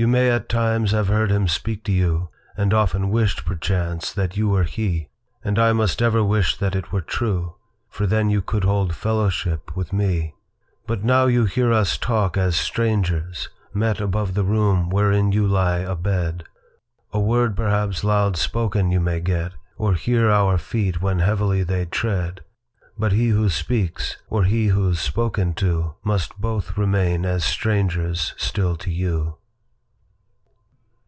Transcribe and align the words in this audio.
You 0.00 0.06
may 0.06 0.30
at 0.30 0.48
times 0.48 0.92
have 0.92 1.08
heard 1.08 1.32
him 1.32 1.48
speak 1.48 1.82
to 1.86 1.90
you, 1.92 2.28
And 2.56 2.72
often 2.72 3.10
wished 3.10 3.44
perchance 3.44 4.12
that 4.12 4.36
you 4.36 4.48
were 4.48 4.62
he; 4.62 5.08
And 5.42 5.58
I 5.58 5.72
must 5.72 6.00
ever 6.00 6.22
wish 6.22 6.56
that 6.58 6.76
it 6.76 6.92
were 6.92 7.00
true, 7.00 7.56
For 7.88 8.06
then 8.06 8.30
you 8.30 8.40
could 8.40 8.62
hold 8.62 8.94
fellowship 8.94 9.76
with 9.76 9.92
me:But 9.92 11.02
now 11.02 11.26
you 11.26 11.46
hear 11.46 11.72
us 11.72 11.98
talk 11.98 12.36
as 12.36 12.54
strangers, 12.54 13.48
metAbove 13.74 14.34
the 14.34 14.44
room 14.44 14.88
wherein 14.88 15.32
you 15.32 15.48
lie 15.48 15.78
abed;A 15.78 17.18
word 17.18 17.56
perhaps 17.56 18.04
loud 18.04 18.36
spoken 18.36 18.92
you 18.92 19.00
may 19.00 19.18
get, 19.18 19.50
Or 19.78 19.94
hear 19.94 20.30
our 20.30 20.58
feet 20.58 21.02
when 21.02 21.18
heavily 21.18 21.64
they 21.64 21.86
tread; 21.86 22.42
But 22.96 23.10
he 23.10 23.30
who 23.30 23.48
speaks, 23.50 24.16
or 24.30 24.44
he 24.44 24.68
who's 24.68 25.00
spoken 25.00 25.54
to, 25.54 25.94
Must 26.04 26.40
both 26.40 26.78
remain 26.78 27.26
as 27.26 27.44
strangers 27.44 28.32
still 28.36 28.76
to 28.76 28.92
you. 28.92 29.34